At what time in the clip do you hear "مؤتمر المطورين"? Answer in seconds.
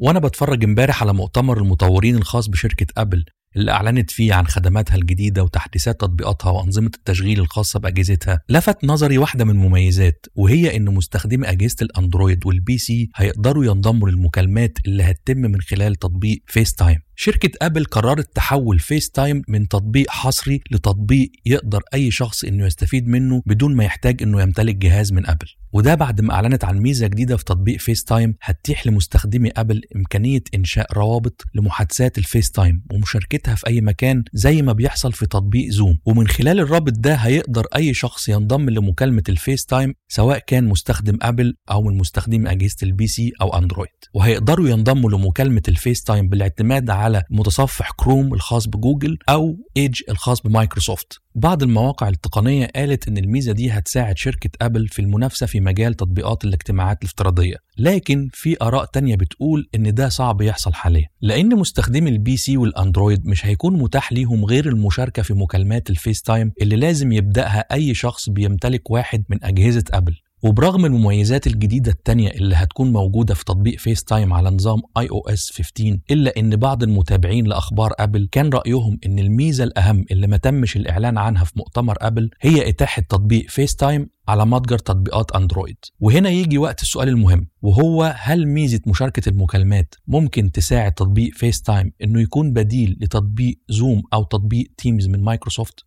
1.12-2.16